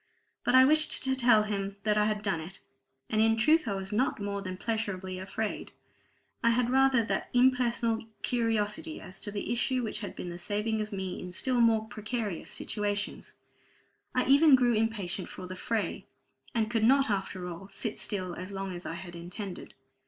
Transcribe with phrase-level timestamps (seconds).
[0.43, 2.59] But I wished to tell him that I had done it;
[3.07, 5.73] and in truth I was not more than pleasurably afraid;
[6.43, 10.81] I had rather that impersonal curiosity as to the issue which has been the saving
[10.81, 13.35] of me in still more precarious situations.
[14.15, 16.07] I even grew impatient for the fray,
[16.55, 19.75] and could not after all sit still as long as I had intended.